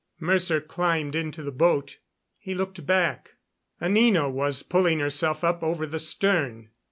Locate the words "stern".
5.99-6.69